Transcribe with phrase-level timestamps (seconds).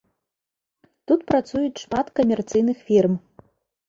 [1.11, 3.13] Тут працуюць шмат камерцыйных фірм.